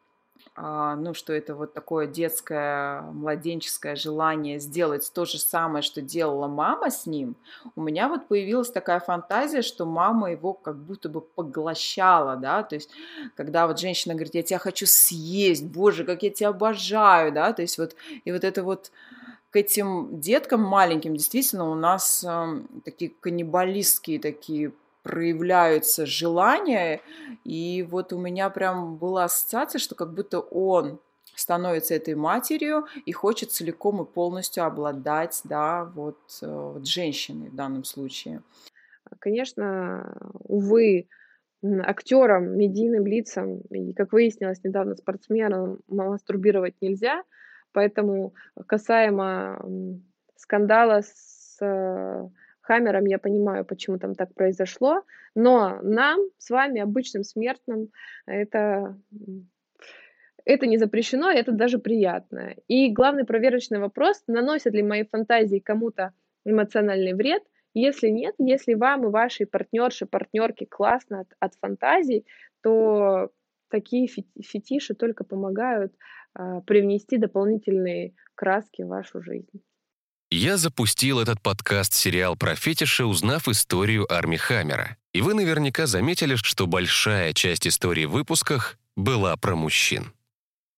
ну, 0.56 1.14
что 1.16 1.34
это 1.34 1.56
вот 1.56 1.74
такое 1.74 2.06
детское, 2.06 3.02
младенческое 3.02 3.96
желание 3.96 4.60
сделать 4.60 5.12
то 5.12 5.26
же 5.26 5.40
самое, 5.40 5.82
что 5.82 6.02
делала 6.02 6.48
мама 6.48 6.92
с 6.92 7.08
ним, 7.08 7.36
у 7.76 7.82
меня 7.82 8.08
вот 8.08 8.28
появилась 8.28 8.70
такая 8.70 9.00
фантазия, 9.00 9.64
что 9.64 9.86
мама 9.86 10.32
его 10.32 10.54
как 10.54 10.78
будто 10.78 11.10
бы 11.10 11.22
поглощала, 11.22 12.36
да, 12.36 12.62
то 12.62 12.76
есть 12.76 12.92
когда 13.36 13.66
вот 13.66 13.80
женщина 13.80 14.14
говорит, 14.14 14.36
я 14.36 14.44
тебя 14.44 14.60
хочу 14.60 14.86
съесть, 14.86 15.66
боже, 15.66 16.04
как 16.04 16.22
я 16.22 16.30
тебя 16.30 16.50
обожаю, 16.50 17.32
да, 17.32 17.52
то 17.52 17.64
есть 17.64 17.80
вот, 17.80 17.96
и 18.24 18.32
вот 18.32 18.44
это 18.44 18.62
вот 18.64 18.92
к 19.50 19.56
этим 19.56 20.20
деткам 20.20 20.62
маленьким 20.62 21.16
действительно 21.16 21.70
у 21.70 21.76
нас 21.76 22.24
э, 22.28 22.62
такие 22.86 23.12
каннибалистские 23.20 24.20
такие 24.20 24.72
проявляются 25.04 26.06
желания. 26.06 27.02
И 27.44 27.86
вот 27.90 28.14
у 28.14 28.18
меня 28.18 28.50
прям 28.50 28.98
была 28.98 29.26
ассоциация, 29.26 29.80
что 29.80 29.96
как 29.96 30.14
будто 30.14 30.40
он 30.40 31.00
становится 31.36 31.96
этой 31.96 32.16
матерью 32.16 32.86
и 33.06 33.12
хочет 33.12 33.52
целиком 33.52 34.02
и 34.02 34.06
полностью 34.06 34.66
обладать, 34.66 35.42
да, 35.44 35.86
вот, 35.96 36.20
э, 36.42 36.48
вот 36.48 36.88
женщиной 36.88 37.50
в 37.50 37.56
данном 37.56 37.84
случае. 37.84 38.42
Конечно, 39.20 40.16
увы, 40.44 41.08
актерам, 41.64 42.58
медийным 42.58 43.06
лицам 43.06 43.62
и, 43.70 43.94
как 43.94 44.12
выяснилось 44.14 44.64
недавно, 44.64 44.96
спортсменам 44.96 45.80
мастурбировать 45.88 46.76
нельзя. 46.82 47.24
Поэтому 47.72 48.34
касаемо 48.68 49.66
скандала 50.36 51.02
с 51.02 51.58
э, 51.62 52.28
Хаммером, 52.64 53.06
я 53.06 53.20
понимаю, 53.20 53.66
почему 53.66 54.00
там 54.00 54.16
так 54.16 54.34
произошло. 54.34 55.04
Но 55.36 55.80
нам, 55.82 56.20
с 56.38 56.50
вами, 56.50 56.82
обычным 56.82 57.24
смертным, 57.24 57.90
это 58.26 58.98
это 60.46 60.66
не 60.66 60.78
запрещено, 60.78 61.32
это 61.32 61.52
даже 61.52 61.78
приятно. 61.80 62.56
И 62.68 62.92
главный 62.92 63.26
проверочный 63.26 63.80
вопрос, 63.80 64.24
наносят 64.28 64.74
ли 64.74 64.84
мои 64.84 65.06
фантазии 65.06 65.60
кому-то 65.60 66.12
эмоциональный 66.46 67.14
вред, 67.14 67.44
если 67.74 68.10
нет, 68.10 68.36
если 68.38 68.74
вам 68.74 69.06
и 69.06 69.10
вашей 69.10 69.46
партнерши, 69.46 70.06
партнерке 70.06 70.66
классно 70.66 71.22
от, 71.22 71.28
от 71.40 71.56
фантазий, 71.56 72.26
то 72.62 73.32
такие 73.70 74.08
фетиши 74.08 74.94
только 74.94 75.24
помогают 75.24 75.94
э, 76.38 76.62
привнести 76.68 77.18
дополнительные 77.18 78.14
краски 78.36 78.84
в 78.84 78.88
вашу 78.88 79.22
жизнь. 79.22 79.64
Я 80.36 80.58
запустил 80.58 81.20
этот 81.20 81.40
подкаст-сериал 81.44 82.36
про 82.36 82.56
фетиши, 82.56 83.06
узнав 83.06 83.48
историю 83.48 84.12
Арми 84.12 84.38
Хаммера. 84.38 84.98
И 85.14 85.22
вы 85.22 85.36
наверняка 85.36 85.86
заметили, 85.86 86.34
что 86.38 86.66
большая 86.66 87.34
часть 87.34 87.68
истории 87.68 88.06
в 88.06 88.14
выпусках 88.14 88.80
была 88.96 89.38
про 89.38 89.56
мужчин. 89.56 90.12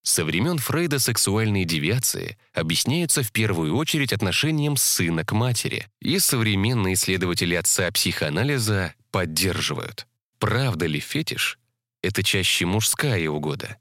Со 0.02 0.26
времен 0.26 0.58
Фрейда 0.58 1.00
сексуальные 1.00 1.64
девиации 1.64 2.38
объясняются 2.52 3.24
в 3.24 3.32
первую 3.32 3.78
очередь 3.78 4.12
отношением 4.12 4.76
сына 4.76 5.24
к 5.24 5.32
матери, 5.32 5.88
и 6.02 6.20
современные 6.20 6.96
исследователи 6.96 7.56
отца 7.56 7.90
психоанализа 7.92 8.94
поддерживают. 9.10 10.06
Правда 10.38 10.86
ли 10.86 11.00
фетиш— 11.00 11.60
это 12.02 12.24
чаще 12.24 12.66
мужская 12.66 13.30
угода, 13.30 13.78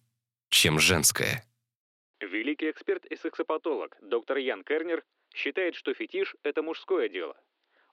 чем 0.50 0.78
женская? 0.78 1.44
Великий 2.20 2.70
эксперт 2.70 3.04
и 3.06 3.16
сексопатолог 3.16 3.96
доктор 4.00 4.36
Ян 4.36 4.62
Кернер 4.62 5.02
считает, 5.34 5.74
что 5.74 5.92
фетиш— 5.92 6.34
это 6.42 6.62
мужское 6.62 7.08
дело. 7.08 7.36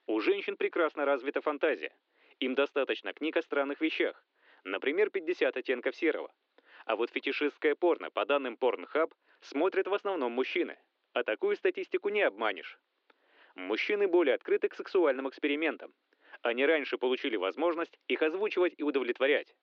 У 0.06 0.20
женщин 0.20 0.56
прекрасно 0.56 1.04
развита 1.04 1.40
фантазия. 1.40 1.94
Им 2.40 2.54
достаточно 2.54 3.12
книг 3.12 3.36
о 3.36 3.42
странных 3.42 3.80
вещах. 3.80 4.24
Например, 4.64 5.08
«50 5.08 5.58
оттенков 5.58 5.94
серого», 5.94 6.32
а 6.84 6.96
вот 6.96 7.10
фетишистское 7.10 7.74
порно, 7.74 8.10
по 8.10 8.24
данным 8.24 8.56
Pornhub, 8.60 9.12
смотрят 9.40 9.86
в 9.86 9.94
основном 9.94 10.32
мужчины. 10.32 10.78
А 11.12 11.22
такую 11.24 11.56
статистику 11.56 12.08
не 12.08 12.22
обманешь. 12.22 12.78
Мужчины 13.54 14.08
более 14.08 14.34
открыты 14.34 14.68
к 14.68 14.74
сексуальным 14.74 15.28
экспериментам. 15.28 15.92
Они 16.40 16.64
раньше 16.64 16.96
получили 16.96 17.36
возможность 17.36 17.98
их 18.08 18.22
озвучивать 18.22 18.74
и 18.78 18.82
удовлетворять. 18.82 19.54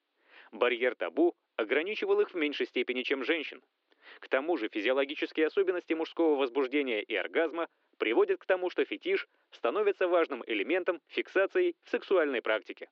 Барьер 0.52 0.96
табу 0.96 1.36
ограничивал 1.56 2.22
их 2.22 2.32
в 2.32 2.36
меньшей 2.36 2.68
степени, 2.68 3.02
чем 3.02 3.24
женщин. 3.24 3.62
К 4.20 4.28
тому 4.28 4.58
же 4.58 4.70
физиологические 4.70 5.48
особенности 5.48 5.94
мужского 5.94 6.36
возбуждения 6.36 7.02
и 7.02 7.16
оргазма 7.16 7.68
приводят 7.98 8.40
к 8.40 8.46
тому, 8.46 8.70
что 8.70 8.86
фетиш 8.86 9.28
становится 9.52 10.08
важным 10.08 10.44
элементом 10.48 11.02
фиксации 11.08 11.76
в 11.84 11.90
сексуальной 11.90 12.42
практике. 12.42 12.90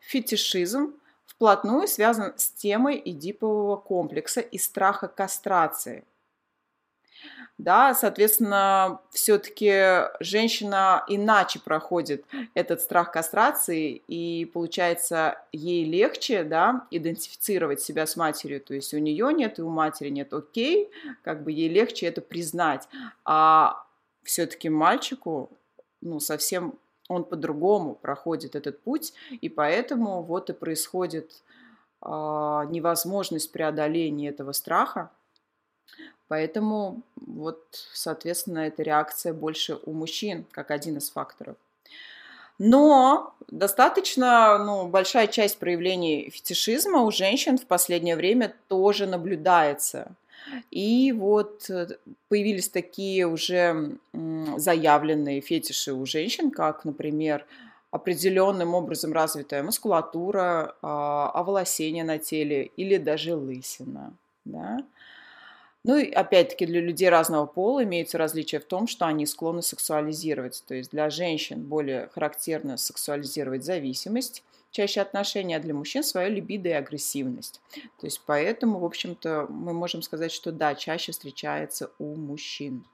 Фетишизм 0.00 1.00
вплотную 1.26 1.86
связан 1.88 2.36
с 2.36 2.50
темой 2.50 3.00
эдипового 3.04 3.76
комплекса 3.76 4.40
и 4.40 4.58
страха 4.58 5.08
кастрации. 5.08 6.04
Да, 7.58 7.94
соответственно, 7.94 9.00
все-таки 9.10 10.08
женщина 10.20 11.04
иначе 11.06 11.60
проходит 11.60 12.24
этот 12.54 12.80
страх 12.80 13.12
кастрации, 13.12 14.02
и 14.08 14.46
получается 14.46 15.38
ей 15.52 15.84
легче, 15.84 16.42
да, 16.42 16.86
идентифицировать 16.90 17.80
себя 17.80 18.06
с 18.06 18.16
матерью, 18.16 18.60
то 18.60 18.74
есть 18.74 18.92
у 18.94 18.98
нее 18.98 19.32
нет 19.32 19.58
и 19.58 19.62
у 19.62 19.68
матери 19.68 20.08
нет, 20.08 20.32
окей, 20.32 20.90
как 21.22 21.44
бы 21.44 21.52
ей 21.52 21.68
легче 21.68 22.06
это 22.06 22.20
признать, 22.20 22.88
а 23.24 23.84
все-таки 24.24 24.68
мальчику, 24.68 25.50
ну, 26.00 26.18
совсем 26.20 26.74
он 27.08 27.24
по-другому 27.24 27.94
проходит 27.94 28.56
этот 28.56 28.80
путь, 28.80 29.12
и 29.40 29.48
поэтому 29.48 30.22
вот 30.22 30.50
и 30.50 30.52
происходит 30.52 31.42
э, 32.00 32.08
невозможность 32.08 33.52
преодоления 33.52 34.28
этого 34.28 34.52
страха. 34.52 35.10
Поэтому 36.28 37.02
вот, 37.16 37.62
соответственно, 37.92 38.60
эта 38.60 38.82
реакция 38.82 39.32
больше 39.32 39.78
у 39.84 39.92
мужчин, 39.92 40.46
как 40.50 40.70
один 40.70 40.96
из 40.96 41.10
факторов. 41.10 41.56
Но 42.58 43.34
достаточно 43.48 44.58
ну, 44.58 44.88
большая 44.88 45.26
часть 45.26 45.58
проявлений 45.58 46.30
фетишизма 46.30 47.02
у 47.02 47.10
женщин 47.10 47.58
в 47.58 47.66
последнее 47.66 48.16
время 48.16 48.54
тоже 48.68 49.06
наблюдается. 49.06 50.14
И 50.70 51.12
вот 51.12 51.68
э, 51.70 51.88
появились 52.28 52.68
такие 52.68 53.26
уже 53.26 53.96
заявленные 54.56 55.40
фетиши 55.40 55.92
у 55.92 56.04
женщин, 56.04 56.50
как, 56.50 56.84
например, 56.84 57.46
определенным 57.90 58.74
образом 58.74 59.12
развитая 59.12 59.62
мускулатура, 59.62 60.74
а, 60.82 61.30
оволосение 61.34 62.04
на 62.04 62.18
теле 62.18 62.70
или 62.76 62.96
даже 62.96 63.36
лысина. 63.36 64.14
Да? 64.44 64.78
Ну 65.84 65.98
и 65.98 66.10
опять-таки 66.10 66.64
для 66.64 66.80
людей 66.80 67.08
разного 67.08 67.46
пола 67.46 67.82
имеются 67.82 68.16
различия 68.16 68.60
в 68.60 68.64
том, 68.64 68.86
что 68.86 69.06
они 69.06 69.26
склонны 69.26 69.62
сексуализировать. 69.62 70.62
То 70.68 70.74
есть 70.74 70.92
для 70.92 71.10
женщин 71.10 71.62
более 71.64 72.08
характерно 72.08 72.76
сексуализировать 72.76 73.64
зависимость, 73.64 74.44
чаще 74.70 75.00
отношения, 75.00 75.56
а 75.56 75.60
для 75.60 75.74
мужчин 75.74 76.04
свое 76.04 76.28
либидо 76.28 76.68
и 76.68 76.72
агрессивность. 76.72 77.60
То 78.00 78.06
есть 78.06 78.22
поэтому, 78.24 78.78
в 78.78 78.84
общем-то, 78.84 79.46
мы 79.48 79.72
можем 79.72 80.02
сказать, 80.02 80.30
что 80.30 80.52
да, 80.52 80.76
чаще 80.76 81.10
встречается 81.10 81.90
у 81.98 82.14
мужчин. 82.14 82.84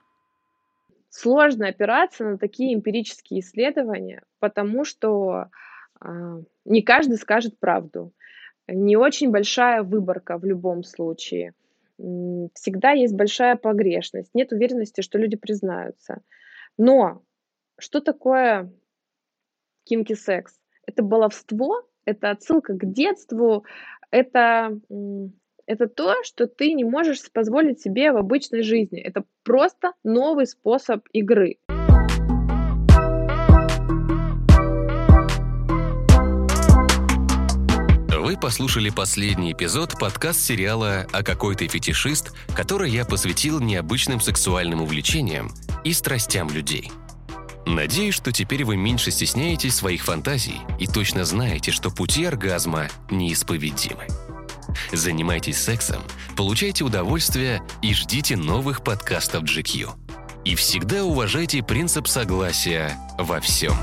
Сложно 1.10 1.68
опираться 1.68 2.24
на 2.24 2.38
такие 2.38 2.74
эмпирические 2.74 3.40
исследования, 3.40 4.22
потому 4.40 4.84
что 4.84 5.48
э, 6.00 6.42
не 6.64 6.82
каждый 6.82 7.18
скажет 7.18 7.58
правду. 7.58 8.12
Не 8.66 8.96
очень 8.96 9.30
большая 9.30 9.82
выборка 9.82 10.38
в 10.38 10.44
любом 10.44 10.84
случае. 10.84 11.54
Всегда 11.98 12.92
есть 12.92 13.14
большая 13.14 13.56
погрешность. 13.56 14.30
Нет 14.34 14.52
уверенности, 14.52 15.00
что 15.00 15.18
люди 15.18 15.36
признаются. 15.36 16.22
Но 16.76 17.22
что 17.78 18.00
такое 18.00 18.72
кинки 19.84 20.14
секс? 20.14 20.58
это 20.88 21.02
баловство, 21.02 21.82
это 22.06 22.30
отсылка 22.30 22.72
к 22.72 22.90
детству, 22.90 23.64
это, 24.10 24.80
это 25.66 25.86
то, 25.86 26.14
что 26.24 26.46
ты 26.46 26.72
не 26.72 26.84
можешь 26.84 27.30
позволить 27.30 27.80
себе 27.80 28.10
в 28.12 28.16
обычной 28.16 28.62
жизни. 28.62 28.98
Это 29.00 29.24
просто 29.44 29.92
новый 30.02 30.46
способ 30.46 31.06
игры. 31.12 31.58
Послушали 38.40 38.90
последний 38.90 39.52
эпизод 39.52 39.98
подкаст-сериала 39.98 41.06
«А 41.12 41.22
какой 41.22 41.56
ты 41.56 41.66
фетишист», 41.66 42.32
который 42.54 42.90
я 42.90 43.04
посвятил 43.04 43.60
необычным 43.60 44.20
сексуальным 44.20 44.80
увлечениям 44.82 45.52
и 45.84 45.92
страстям 45.92 46.48
людей– 46.50 46.90
Надеюсь, 47.68 48.14
что 48.14 48.32
теперь 48.32 48.64
вы 48.64 48.78
меньше 48.78 49.10
стесняетесь 49.10 49.74
своих 49.74 50.02
фантазий 50.02 50.60
и 50.78 50.86
точно 50.86 51.26
знаете, 51.26 51.70
что 51.70 51.90
пути 51.90 52.24
оргазма 52.24 52.88
неисповедимы. 53.10 54.06
Занимайтесь 54.90 55.58
сексом, 55.58 56.02
получайте 56.34 56.82
удовольствие 56.82 57.62
и 57.82 57.92
ждите 57.92 58.38
новых 58.38 58.82
подкастов 58.82 59.42
GQ. 59.42 59.90
И 60.46 60.54
всегда 60.54 61.04
уважайте 61.04 61.62
принцип 61.62 62.08
согласия 62.08 62.96
во 63.18 63.38
всем. 63.40 63.74